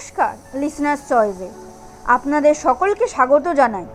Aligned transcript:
নমস্কার 0.00 0.34
লিসনার্স 0.62 1.02
চয়েসে 1.08 1.48
আপনাদের 2.16 2.54
সকলকে 2.66 3.04
স্বাগত 3.14 3.46
জানাই। 3.60 3.86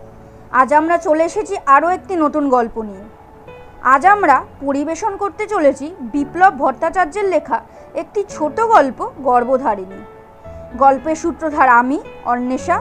আজ 0.60 0.68
আমরা 0.80 0.96
চলে 0.98 1.22
এসেছি 1.24 1.54
আরও 1.76 1.88
একটি 1.88 2.14
নতুন 2.16 2.44
গল্প 2.48 2.76
নিয়ে। 2.82 3.04
আজ 3.94 4.02
আমরা 4.06 4.36
পরিবেশন 4.66 5.12
করতে 5.16 5.44
চলেছি 5.46 5.86
বিপ্লব 6.14 6.52
ভট্টাচার্যের 6.62 7.26
লেখা 7.34 7.58
একটি 7.94 8.20
ছোট 8.28 8.56
গল্প, 8.74 8.98
গর্ভধারিণী। 9.28 10.00
গল্পের 10.78 11.16
সূত্রধার 11.16 11.68
আমি, 11.80 11.98
অন্বেষা, 12.24 12.76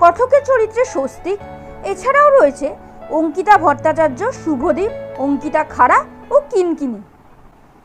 কথকের 0.00 0.42
চরিত্রে 0.44 0.82
স্বস্তিক। 0.84 1.38
এছাড়াও 1.84 2.28
রয়েছে 2.30 2.68
অঙ্কিতা 3.10 3.54
ভট্টাচার্য, 3.58 4.20
শুভদীপ, 4.44 4.92
অঙ্কিতা 5.24 5.62
খাড়া 5.64 5.98
ও 6.30 6.36
কিনকিনি। 6.50 7.00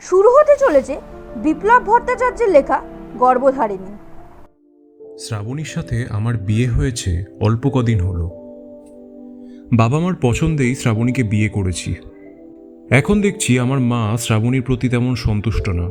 শুরু 0.01 0.29
হতে 0.37 0.53
চলেছে 0.57 0.95
বিপ্লব 1.35 1.81
ভট্টাচার্যের 1.85 2.49
লেখা, 2.49 2.77
গর্ভধারিণী। 3.23 3.93
শ্রাবণীর 5.23 5.69
সাথে 5.75 5.97
আমার 6.09 6.35
বিয়ে 6.47 6.67
হয়েছে, 6.67 7.11
অল্প 7.39 7.63
কদিন 7.75 7.99
হলো। 7.99 8.27
বাবা 9.71 9.97
মার 9.99 10.15
পছন্দেই 10.21 10.73
শ্রাবণীকে 10.75 11.23
বিয়ে 11.23 11.49
করেছি। 11.49 11.91
এখন 12.89 13.15
দেখছি 13.21 13.51
আমার 13.59 13.79
মা 13.91 14.01
শ্রাবণীর 14.17 14.63
প্রতি 14.63 14.87
তেমন 14.89 15.13
সন্তুষ্ট 15.25 15.65
না। 15.79 15.87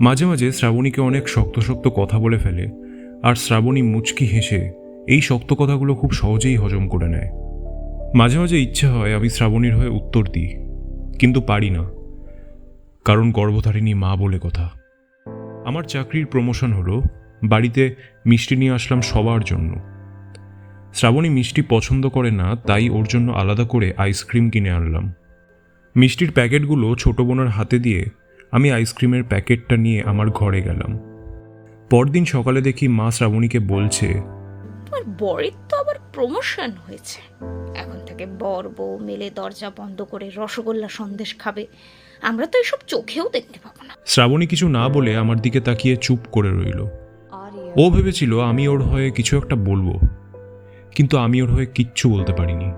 মাঝে 0.00 0.24
মাঝে 0.26 0.48
শ্রাবণীকে 0.52 1.00
অনেক 1.00 1.24
শক্ত 1.28 1.56
শক্ত 1.58 1.86
কথা 1.96 2.16
বলে 2.18 2.38
ফেলে, 2.38 2.66
আর 3.22 3.34
শ্রাবণী 3.34 3.82
মুচকি 3.82 4.26
হেসে 4.26 4.60
এই 5.08 5.20
শক্ত 5.20 5.50
কথাগুলো 5.52 5.92
খুব 5.94 6.10
সহজেই 6.10 6.56
হজম 6.56 6.84
করে 6.88 7.08
নেয়। 7.08 7.30
মাঝে 8.14 8.36
মাঝে 8.38 8.56
ইচ্ছে 8.60 8.86
হয় 8.86 9.12
আমি 9.18 9.28
শ্রাবণীর 9.28 9.74
হয়ে 9.78 9.96
উত্তর 9.98 10.24
দিই, 10.34 10.50
কিন্তু 11.20 11.40
পারি 11.40 11.70
না, 11.70 11.82
কারণ 13.06 13.26
গর্ভধারিণী 13.38 13.92
মা 13.94 14.10
বলে 14.16 14.38
কথা। 14.38 14.66
আমার 15.64 15.84
চাকরির 15.84 16.26
প্রমোশন 16.26 16.72
হলো 16.72 16.96
বাড়িতে 17.44 17.94
মিষ্টি 18.26 18.56
নিয়ে 18.56 18.72
আসলাম 18.72 19.00
সবার 19.00 19.40
জন্য। 19.40 19.80
শ্রাবণী 20.94 21.28
মিষ্টি 21.28 21.62
পছন্দ 21.68 22.08
করে 22.08 22.30
না 22.30 22.56
তাই 22.56 22.88
ওর 22.88 23.04
জন্য 23.04 23.32
আলাদা 23.32 23.64
করে 23.64 23.94
আইসক্রিম 23.96 24.50
কিনে 24.50 24.70
আনলাম। 24.70 25.12
মিষ্টির 25.96 26.32
প্যাকেটগুলো 26.32 26.94
ছোট 26.94 27.20
বোনের 27.20 27.48
হাতে 27.48 27.78
দিয়ে 27.78 28.04
আমি 28.50 28.72
আইসক্রিমের 28.72 29.24
প্যাকেটটা 29.24 29.76
নিয়ে 29.76 30.02
আমার 30.02 30.30
ঘরে 30.30 30.62
গেলাম। 30.62 30.98
পরদিন 31.90 32.24
সকালে 32.24 32.60
দেখি 32.60 32.88
মা 32.88 33.10
শ্রাবণীকে 33.10 33.58
বলছে 33.58 34.06
তোমার 34.86 35.04
বরের 35.18 35.52
তো 35.68 35.76
আবার 35.76 35.96
প্রমোশন 36.12 36.70
হয়েছে। 36.70 37.20
এখন 37.76 37.98
থেকে 38.06 38.26
বর 38.26 38.68
বউ 38.68 38.98
মেলে 38.98 39.30
দরজা 39.34 39.70
বন্ধ 39.76 40.02
করে 40.02 40.30
রসগোল্লা 40.36 40.88
সন্দেশ 40.88 41.38
খাবে। 41.38 41.66
আমরা 42.22 42.46
তো 42.46 42.58
এসব 42.58 42.78
চোখেও 42.86 43.28
দেখতে 43.32 43.58
পাবো 43.62 43.84
না। 43.84 43.94
শ্রাবণী 44.06 44.46
কিছু 44.46 44.68
না 44.68 44.88
বলে 44.88 45.16
আমার 45.16 45.40
দিকে 45.40 45.60
তাকিয়ে 45.60 45.96
চুপ 45.96 46.18
করে 46.32 46.50
রইল। 46.50 46.86
ও 47.78 47.90
ভেবেছিল 47.90 48.40
আমি 48.40 48.68
ওর 48.68 48.82
হয়ে 48.82 49.10
কিছু 49.10 49.38
একটা 49.38 49.56
বলব 49.56 49.98
কিন্তু 50.94 51.18
আমি 51.18 51.42
ওর 51.42 51.48
হয়ে 51.48 51.66
কিচ্ছু 51.66 52.10
বলতে 52.10 52.32
পারিনি 52.32 52.68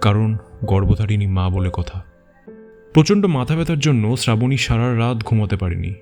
কারণ 0.00 0.36
গর্ভধারিণী 0.64 1.26
মা 1.26 1.48
বলে 1.48 1.70
কথা। 1.72 2.04
প্রচণ্ড 2.94 3.26
মাথা 3.26 3.56
ব্যথার 3.56 3.78
জন্য 3.78 4.16
শ্রাবণী 4.16 4.56
সারা 4.56 4.98
রাত 4.98 5.24
ঘুমাতে 5.24 5.56
পারেনি। 5.56 5.94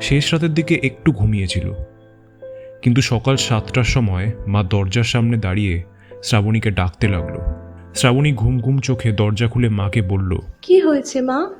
শেষ 0.00 0.34
রাতের 0.34 0.54
দিকে 0.54 0.74
একটু 0.82 1.12
ঘুমিয়েছিল। 1.12 1.72
কিন্তু 2.82 3.00
সকাল 3.00 3.36
সাতটার 3.36 3.84
সময় 3.84 4.32
মা 4.46 4.62
দরজার 4.62 5.04
সামনে 5.04 5.36
দাঁড়িয়ে 5.36 5.82
শ্রাবণীকে 6.22 6.70
ডাকতে 6.70 7.08
লাগল। 7.08 7.36
শ্রাবণী 7.94 8.32
ঘুম 8.32 8.60
ঘুম 8.60 8.78
চোখে 8.78 9.12
দরজা 9.12 9.48
খুলে 9.48 9.68
মাকে 9.68 10.02
বলল 10.02 10.38
কি 10.62 10.80
হয়েছে 10.80 11.20
মা? 11.20 11.50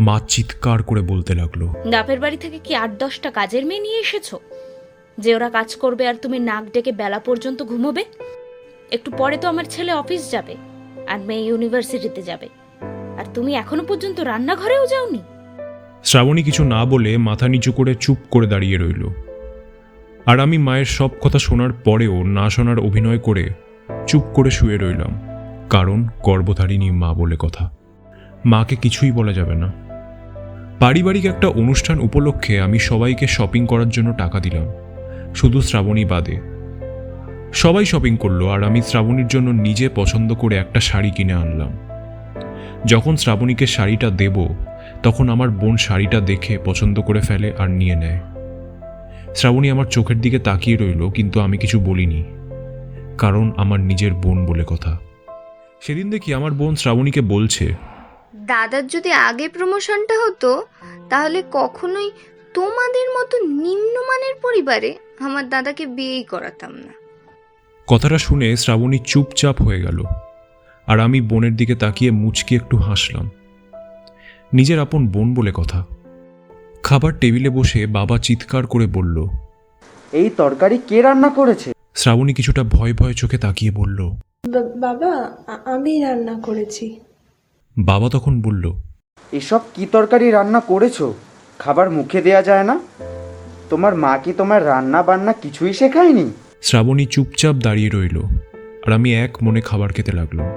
মা 0.00 0.20
চিৎকার 0.28 0.82
করে 0.82 1.00
বলতে 1.02 1.34
লাগল 1.34 1.66
বাপের 1.90 2.20
বাড়ি 2.20 2.36
থেকে 2.36 2.58
কি 2.64 2.74
আট 2.74 2.90
দশটা 2.98 3.30
কাজের 3.30 3.66
মেয়ে 3.66 3.80
নিয়ে 3.80 4.00
এসেছ? 4.00 4.34
যে 5.18 5.34
ওরা 5.34 5.48
কাজ 5.50 5.76
করবে 5.76 6.08
আর 6.08 6.14
তুমি 6.14 6.38
নাক 6.38 6.64
ডেকে 6.72 6.92
বেলা 6.92 7.18
পর্যন্ত 7.18 7.62
ঘুমোবে? 7.62 8.04
একটু 8.92 9.10
পরে 9.10 9.36
তো 9.36 9.48
আমার 9.48 9.64
ছেলে 9.64 9.92
অফিস 9.92 10.30
যাবে 10.30 10.54
আর 11.08 11.18
মেয়ে 11.20 11.44
ইউনিভার্সিটিতে 11.44 12.22
যাবে। 12.22 12.48
আর 13.18 13.24
তুমি 13.34 13.54
এখনও 13.54 13.84
পর্যন্ত 13.84 14.20
রান্নাঘরেও 14.20 14.86
যাওনি? 14.86 15.20
শ্রাবণী 16.04 16.42
কিছু 16.42 16.64
না 16.64 16.84
বলে 16.84 17.16
মাথা 17.16 17.48
নিচু 17.48 17.72
করে 17.72 17.94
চুপ 17.94 18.18
করে 18.30 18.46
দাঁড়িয়ে 18.46 18.78
রইল। 18.78 19.08
আর 20.26 20.40
আমি 20.40 20.58
মায়ের 20.58 20.84
সব 20.84 21.10
কথা 21.20 21.38
শোনার 21.38 21.72
পরেও 21.72 22.22
না 22.22 22.50
শোনার 22.50 22.78
অভিনয় 22.78 23.18
করে 23.18 23.44
চুপ 24.06 24.22
করে 24.34 24.50
শুয়ে 24.50 24.76
রইলাম, 24.76 25.12
কারণ 25.70 26.08
গর্ভধারিণী 26.22 26.90
মা 26.90 27.14
বলে 27.14 27.36
কথা। 27.38 27.70
মাকে 28.44 28.76
কিছুই 28.76 29.12
বলা 29.12 29.32
যাবে 29.32 29.54
না। 29.54 29.72
পারিবারিক 30.78 31.24
একটা 31.24 31.48
অনুষ্ঠান 31.48 31.98
উপলক্ষে 31.98 32.60
আমি 32.60 32.78
সবাইকে 32.78 33.26
শপিং 33.26 33.66
করার 33.66 33.88
জন্য 33.88 34.12
টাকা 34.12 34.40
দিলাম। 34.40 34.66
শুধু 35.34 35.62
শ্রাবণী 35.62 36.04
বাদে। 36.04 36.40
সবাই 37.52 37.84
শপিং 37.84 38.16
করল 38.16 38.48
আর 38.48 38.64
আমি 38.64 38.82
শ্রাবণীর 38.82 39.26
জন্য 39.26 39.50
নিজে 39.50 39.88
পছন্দ 39.94 40.34
করে 40.34 40.56
একটা 40.56 40.80
শাড়ি 40.80 41.10
কিনে 41.10 41.32
আনলাম। 41.32 41.78
যখন 42.86 43.16
শ্রাবণীকে 43.16 43.66
শাড়িটা 43.66 44.10
দেব, 44.10 44.48
তখন 45.02 45.28
আমার 45.28 45.48
বোন 45.48 45.76
শাড়িটা 45.76 46.20
দেখে 46.20 46.58
পছন্দ 46.64 47.00
করে 47.00 47.20
ফেলে 47.20 47.52
আর 47.58 47.70
নিয়ে 47.70 47.94
নেয়। 47.94 48.20
শ্রাবণী 49.34 49.70
আমার 49.70 49.84
চোখের 49.84 50.20
দিকে 50.20 50.38
তাকিয়ে 50.38 50.76
রইল, 50.76 51.10
কিন্তু 51.10 51.40
আমি 51.40 51.58
কিছু 51.58 51.80
বলিনি। 51.80 52.24
কারণ 53.18 53.52
আমার 53.56 53.80
নিজের 53.80 54.14
বোন 54.14 54.46
বলে 54.46 54.64
কথা। 54.66 54.98
সেদিন 55.80 56.10
দেখি 56.10 56.34
আমার 56.34 56.50
বোন 56.50 56.74
শ্রাবণীকে 56.74 57.20
বলছে, 57.20 57.74
দাদার 58.36 58.86
যদি 58.86 59.12
আগে 59.12 59.48
প্রমোশনটা 59.48 60.26
হতো, 60.26 60.66
তাহলে 61.10 61.42
কখনোই 61.52 62.10
তোমাদের 62.54 63.06
মতো 63.10 63.36
নিম্নমানের 63.38 64.03
পরিবারে 64.64 64.90
আমার 65.20 65.44
দাদাকে 65.48 65.84
বিয়েই 65.86 66.24
করাতাম 66.24 66.72
না। 66.72 66.92
কথাটা 67.86 68.18
শুনে 68.18 68.48
শ্রাবণী 68.56 68.98
চুপচাপ 69.04 69.56
হয়ে 69.62 69.80
গেল 69.80 69.98
আর 70.86 70.96
আমি 71.00 71.18
বোনের 71.20 71.54
দিকে 71.56 71.74
তাকিয়ে 71.74 72.10
মুচকি 72.10 72.52
একটু 72.56 72.76
হাসলাম। 72.76 73.26
নিজের 74.52 74.78
আপন 74.80 75.02
বোন 75.08 75.28
বলে 75.34 75.52
কথা। 75.54 75.80
খাবার 76.82 77.12
টেবিলে 77.18 77.50
বসে 77.50 77.80
বাবা 77.86 78.16
চিৎকার 78.18 78.64
করে 78.66 78.86
বলল 78.86 79.16
এই 80.12 80.28
তরকারি 80.36 80.76
কে 80.88 80.98
রান্না 81.02 81.28
করেছে? 81.28 81.68
শ্রাবণী 81.94 82.32
কিছুটা 82.34 82.62
ভয় 82.62 82.92
ভয় 82.92 83.14
চোখে 83.14 83.38
তাকিয়ে 83.38 83.72
বলল 83.72 83.98
বাবা 84.80 85.12
আমি 85.74 85.92
রান্না 86.02 86.34
করেছি। 86.40 86.86
বাবা 87.76 88.06
তখন 88.12 88.34
বলল 88.40 88.64
এসব 89.32 89.60
কি 89.74 89.84
তরকারি 89.92 90.26
রান্না 90.30 90.60
করেছ? 90.60 90.96
খাবার 91.58 91.86
মুখে 91.90 92.18
দেয়া 92.22 92.42
যায় 92.42 92.64
না? 92.64 92.76
তোমার 93.74 93.94
মা 93.94 94.18
কি 94.18 94.32
তোমার 94.32 94.66
রান্না 94.66 95.02
বান্না 95.02 95.32
কিছুই 95.32 95.72
শেখায়নি? 95.72 96.26
শ্রাবণী 96.62 97.06
চুপচাপ 97.06 97.54
দাঁড়িয়ে 97.54 97.90
রইল 97.94 98.18
আর 98.86 98.90
আমি 98.92 99.14
এক 99.14 99.32
মনে 99.42 99.60
খাবার 99.60 99.92
খেতে 99.92 100.12
লাগলাম 100.12 100.48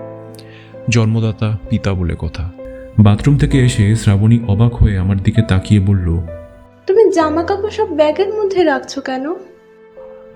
জন্মদাতা 0.89 1.57
পিতা 1.69 1.93
বলে 1.93 2.15
কথা। 2.19 2.51
বাথরুম 2.99 3.37
থেকে 3.37 3.65
এসে 3.65 3.95
শ্রাবণী 3.95 4.39
অবাক 4.47 4.73
হয়ে 4.75 4.97
আমার 4.97 5.17
দিকে 5.17 5.41
তাকিয়ে 5.41 5.79
বলল 5.79 6.07
তুমি 6.87 7.03
জামা 7.11 7.43
কাপড় 7.43 7.71
সব 7.71 7.87
ব্যাগের 7.95 8.29
মধ্যে 8.33 8.63
রাখছো 8.63 9.01
কেন? 9.01 9.33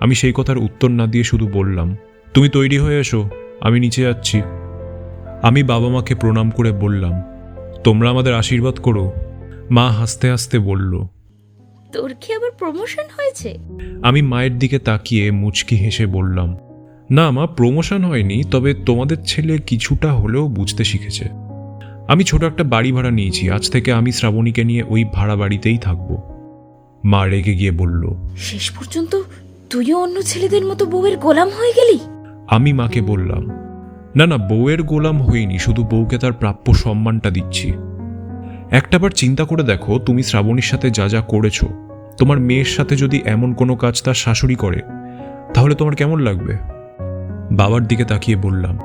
আমি 0.00 0.14
সেই 0.14 0.32
কথার 0.34 0.58
উত্তর 0.58 0.90
না 0.90 1.06
দিয়ে 1.06 1.24
শুধু 1.24 1.46
বললাম 1.52 1.96
তুমি 2.34 2.48
তৈরি 2.48 2.78
হয়ে 2.78 3.00
এসো 3.00 3.30
আমি 3.60 3.80
নিচে 3.80 4.02
যাচ্ছি। 4.02 4.42
আমি 5.42 5.62
বাবা 5.62 5.88
মাকে 5.88 6.14
প্রণাম 6.14 6.50
করে 6.50 6.70
বললাম 6.72 7.14
তোমরা 7.84 8.10
আমাদের 8.10 8.34
আশীর্বাদ 8.34 8.74
করো। 8.74 9.12
মা 9.70 9.86
হাসতে 9.88 10.30
হাসতে 10.30 10.58
বলল 10.58 10.92
তোর 11.92 12.14
কি 12.20 12.34
আবার 12.34 12.50
প্রমোশন 12.58 13.06
হয়েছে? 13.16 13.58
আমি 14.02 14.22
মায়ের 14.22 14.58
দিকে 14.58 14.78
তাকিয়ে 14.78 15.30
মুচকি 15.30 15.76
হেসে 15.76 16.06
বললাম 16.06 16.56
না 17.10 17.30
মা 17.30 17.46
প্রমোশন 17.46 18.04
হয়নি 18.04 18.44
তবে 18.50 18.74
তোমাদের 18.74 19.16
ছেলে 19.26 19.58
কিছুটা 19.58 20.12
হলেও 20.12 20.48
বুঝতে 20.48 20.84
শিখেছে। 20.84 21.24
আমি 22.08 22.24
ছোট 22.24 22.44
একটা 22.44 22.64
বাড়ি 22.64 22.92
ভাড়া 22.92 23.10
নিয়েছি 23.10 23.50
আজ 23.50 23.70
থেকে 23.70 23.92
আমি 23.92 24.12
শ্রাবণীকে 24.12 24.64
নিয়ে 24.64 24.82
ওই 24.88 25.04
ভাড়া 25.12 25.36
বাড়িতেই 25.36 25.78
থাকব। 25.78 26.10
মা 27.04 27.26
রেগে 27.26 27.54
গিয়ে 27.54 27.70
বলল 27.70 28.02
শেষ 28.36 28.70
পর্যন্ত 28.70 29.22
তুইও 29.70 30.02
অন্য 30.02 30.22
ছেলেদের 30.22 30.64
মতো 30.64 30.86
বউয়ের 30.86 31.16
গোলাম 31.18 31.48
হয়ে 31.48 31.72
গেলি? 31.72 31.98
আমি 32.48 32.72
মাকে 32.72 33.00
বললাম 33.00 33.42
না 34.16 34.26
না 34.26 34.36
বউয়ের 34.36 34.82
গোলাম 34.82 35.22
হইনি 35.22 35.58
শুধু 35.58 35.82
বউকে 35.84 36.18
তার 36.18 36.32
প্রাপ্য 36.32 36.74
সম্মানটা 36.74 37.30
দিচ্ছি। 37.30 37.72
একটাবার 38.72 39.10
চিন্তা 39.10 39.44
করে 39.44 39.62
দেখো 39.62 39.98
তুমি 39.98 40.22
শ্রাবণীর 40.22 40.62
সাথে 40.62 40.90
যা 40.90 41.08
যা 41.08 41.20
করেছ। 41.20 41.64
তোমার 42.18 42.40
মেয়ের 42.40 42.64
সাথে 42.64 42.96
যদি 42.96 43.22
এমন 43.24 43.54
কোনো 43.54 43.76
কাজ 43.76 44.02
তার 44.02 44.14
শাশুড়ি 44.14 44.54
করে, 44.54 44.80
তাহলে 45.54 45.74
তোমার 45.74 45.94
কেমন 45.94 46.18
লাগবে? 46.18 46.56
বাবার 47.52 47.86
দিকে 47.86 48.04
তাকিয়ে 48.04 48.36
বললাম 48.36 48.78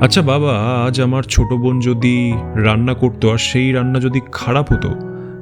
আচ্ছা 0.00 0.22
বাবা, 0.22 0.52
আজ 0.86 1.00
আমার 1.00 1.22
ছোট 1.22 1.52
বোন 1.52 1.80
যদি 1.80 2.32
রান্না 2.54 2.94
করতো 2.94 3.32
আর 3.32 3.38
সেই 3.38 3.72
রান্না 3.72 4.00
যদি 4.00 4.20
খারাপ 4.32 4.72
হতো, 4.72 4.90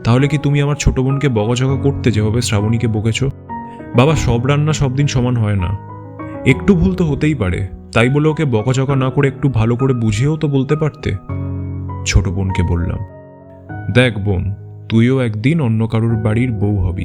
তাহলে 0.05 0.28
কি 0.28 0.38
তুমি 0.38 0.62
আমার 0.62 0.76
ছোট 0.76 1.00
বোনকে 1.00 1.28
বকাঝকা 1.28 1.76
করতে 1.82 2.11
যেভাবে 2.11 2.40
শ্রাবণীকে 2.43 2.87
বকেছ? 2.87 3.25
বাবা, 3.96 4.14
সব 4.17 4.46
রান্না 4.46 4.73
সব 4.73 4.96
দিন 4.96 5.06
সমান 5.06 5.37
হয় 5.37 5.56
না। 5.56 5.70
একটু 6.46 6.76
ভুল 6.76 6.94
তো 6.94 7.05
হতেই 7.05 7.35
পারে। 7.35 7.69
তাই 7.93 8.08
বলে 8.08 8.28
ওকে 8.28 8.44
বকাঝকা 8.44 8.96
না 8.96 9.11
করে 9.11 9.28
একটু 9.28 9.49
ভালো 9.49 9.76
করে 9.76 9.94
বুঝিয়েও 9.94 10.37
তো 10.37 10.49
বলতে 10.49 10.76
পারতে? 10.76 11.11
ছোট 12.06 12.28
বোনকে 12.28 12.62
বললাম 12.62 12.99
দেখ 13.90 14.19
বোন, 14.19 14.55
তুইও 14.88 15.20
একদিন 15.20 15.61
অন্য 15.61 15.87
কারোর 15.87 16.17
বাড়ির 16.17 16.52
বউ 16.52 16.76
হবি। 16.76 17.05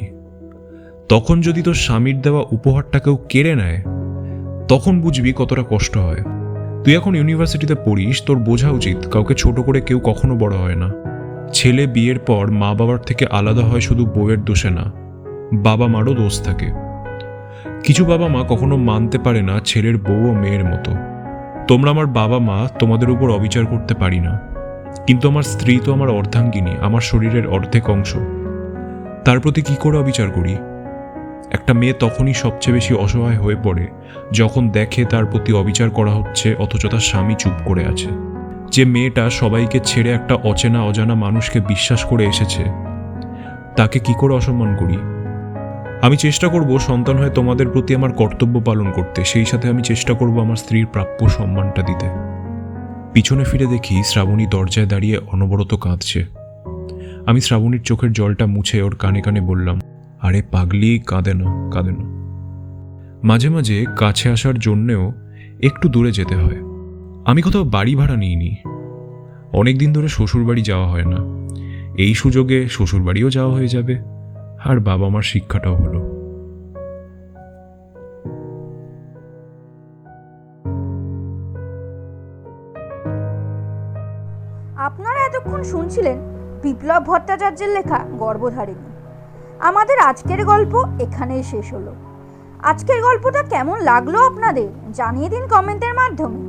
তখন 1.08 1.40
যদি 1.40 1.62
তোর 1.62 1.74
স্বামীর 1.74 2.20
দেওয়া 2.20 2.44
উপহারটা 2.50 2.98
কেউ 2.98 3.18
কেড়ে 3.28 3.54
নেয়, 3.54 3.82
তখন 4.68 5.00
বুঝবি 5.00 5.32
কতটা 5.36 5.64
কষ্ট 5.70 5.98
হয়। 5.98 6.22
তুই 6.84 6.96
এখন 6.96 7.14
ইউনিভার্সিটিতে 7.14 7.74
পড়িস, 7.74 8.22
তোর 8.22 8.38
বোঝা 8.38 8.70
উচিত, 8.70 9.08
কাউকে 9.08 9.34
ছোট 9.34 9.60
করে 9.60 9.80
কেউ 9.80 9.98
কখনো 9.98 10.36
বড় 10.36 10.56
হয় 10.56 10.74
না। 10.74 10.92
ছেলে 11.52 11.86
বিয়ের 11.86 12.18
পর 12.18 12.50
মা 12.50 12.74
বাবার 12.74 12.98
থেকে 12.98 13.26
আলাদা 13.26 13.62
হয় 13.62 13.80
শুধু 13.80 14.06
বউয়ের 14.06 14.44
দোষে 14.44 14.70
না 14.70 14.92
বাবা 15.54 15.86
মারও 15.86 16.14
দোষ 16.14 16.42
থাকে। 16.42 16.66
কিছু 17.84 18.04
বাবা 18.04 18.28
মা 18.28 18.44
কখনো 18.48 18.76
মানতে 18.76 19.18
পারে 19.18 19.42
না 19.42 19.60
ছেলের 19.64 19.96
বউ 19.96 20.30
ও 20.30 20.34
মেয়ের 20.34 20.64
মতো। 20.64 20.92
তোমরা 21.68 21.90
আমার 21.90 22.06
বাবা 22.06 22.38
মা 22.38 22.68
তোমাদের 22.78 23.10
উপর 23.10 23.30
অবিচার 23.30 23.66
করতে 23.66 23.94
পারি 23.94 24.20
না। 24.20 24.57
কিন্তু 25.06 25.28
আমার 25.28 25.42
স্ত্রী 25.42 25.80
তো 25.84 25.92
আমার 25.92 26.08
অর্ধাঙ্গিনী, 26.08 26.70
আমার 26.80 27.00
শরীরের 27.00 27.46
অর্ধেক 27.46 27.90
অংশ। 27.90 28.16
তার 29.24 29.40
প্রতি 29.40 29.62
কি 29.62 29.76
করে 29.80 29.98
অবিচার 29.98 30.30
করি? 30.30 30.56
একটা 31.50 31.72
মেয়ে 31.74 31.92
তখনই 31.92 32.34
সবচেয়ে 32.34 32.74
বেশি 32.74 32.94
অসহায় 32.94 33.36
হয়ে 33.36 33.56
পড়ে, 33.64 33.86
যখন 34.32 34.70
দেখে 34.70 35.04
তার 35.04 35.26
প্রতি 35.26 35.52
অবিচার 35.52 35.90
করা 35.90 36.10
হচ্ছে, 36.10 36.54
অথচ 36.58 36.86
তার 36.86 37.00
স্বামী 37.00 37.34
চুপ 37.38 37.52
করে 37.64 37.86
আছে। 37.86 38.08
যে 38.70 38.84
মেয়েটা 38.84 39.30
সবাইকে 39.30 39.80
ছেড়ে 39.84 40.10
একটা 40.10 40.34
অচেনা 40.34 40.84
অজানা 40.84 41.14
মানুষকে 41.14 41.60
বিশ্বাস 41.60 42.04
করে 42.04 42.24
এসেছে, 42.26 42.64
তাকে 43.76 43.98
কি 43.98 44.14
করে 44.18 44.34
অসম্মান 44.34 44.76
করি? 44.76 44.98
আমি 46.02 46.16
চেষ্টা 46.16 46.48
করব 46.48 46.78
সন্তান 46.78 47.16
হয়ে 47.16 47.30
তোমাদের 47.30 47.68
প্রতি 47.68 47.94
আমার 47.94 48.12
কর্তব্য 48.12 48.60
পালন 48.60 48.90
করতে, 48.90 49.24
সেই 49.24 49.44
সাথে 49.44 49.68
আমি 49.68 49.82
চেষ্টা 49.82 50.14
করব 50.14 50.40
আমার 50.40 50.56
স্ত্রীর 50.56 50.86
প্রাপ্য 50.86 51.28
সম্মানটা 51.28 51.82
দিতে। 51.82 52.37
পিছনে 53.12 53.44
ফিরে 53.44 53.66
দেখি 53.66 54.02
শ্রাবণী 54.04 54.46
দরজায় 54.46 54.86
দাঁড়িয়ে 54.86 55.18
অনবরত 55.18 55.74
কাঁদছে। 55.74 56.24
আমি 57.26 57.40
শ্রাবণীর 57.40 57.82
চোখের 57.82 58.12
জলটা 58.12 58.46
মুছে 58.46 58.82
ওর 58.82 58.96
কানে 58.96 59.20
কানে 59.20 59.40
বললাম, 59.40 59.80
আরে 60.20 60.42
পাগলি, 60.42 61.00
কাঁদে 61.06 61.34
না 61.34 61.70
কাঁদে 61.72 61.90
না। 61.90 62.18
মাঝে 63.24 63.48
মাঝে 63.48 63.84
কাছে 63.96 64.28
আসার 64.28 64.58
জন্যেও 64.58 65.12
একটু 65.62 65.88
দূরে 65.88 66.12
যেতে 66.12 66.36
হয়। 66.36 66.56
আমি 67.24 67.42
কোথাও 67.42 67.64
বাড়ি 67.64 67.94
ভাড়া 67.94 68.16
নিইনি। 68.16 68.56
অনেক 69.52 69.78
দিন 69.78 69.92
ধরে 69.92 70.08
শ্বশুরবাড়ি 70.08 70.62
যাওয়া 70.62 70.88
হয় 70.88 71.04
না। 71.04 71.16
এই 71.98 72.14
সুযোগে 72.14 72.68
শ্বশুরবাড়িও 72.68 73.30
যাওয়া 73.30 73.54
হয়ে 73.54 73.68
যাবে। 73.68 73.98
আর 74.64 74.80
বাবা 74.80 75.08
মার 75.08 75.22
শিক্ষাটাও 75.22 75.74
হলো। 75.76 76.17
আপনারা 84.88 85.20
এতক্ষণ 85.24 85.62
শুনছিলেন 85.62 86.18
বিপ্লব 86.62 87.02
ভট্টাচার্যের 87.04 87.68
লেখা 87.68 87.98
গর্ভধারিণী। 88.12 88.88
আমাদের 89.58 89.98
আজকের 89.98 90.44
গল্প 90.44 90.74
এখানেই 91.00 91.42
শেষ 91.42 91.72
হলো। 91.72 91.94
আজকের 92.62 93.02
গল্পটা 93.02 93.42
কেমন 93.42 93.80
লাগল 93.80 94.14
আপনাদের 94.26 94.68
জানিয়ে 94.92 95.28
দিন 95.28 95.46
কমেন্টের 95.48 95.94
মাধ্যমে। 95.94 96.40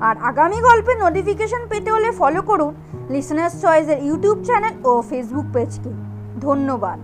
আর 0.00 0.16
আগামী 0.22 0.58
গল্পের 0.60 0.98
নোটিফিকেশন 0.98 1.62
পেতে 1.68 1.90
হলে 1.92 2.12
ফলো 2.12 2.42
করুন 2.42 2.74
লিসনার্স 3.10 3.54
চয়েসের 3.60 3.98
ইউটিউব 4.04 4.44
চ্যানেল 4.44 4.74
ও 4.84 5.02
ফেসবুক 5.10 5.46
পেজকে 5.52 5.90
ধন্যবাদ। 6.40 6.98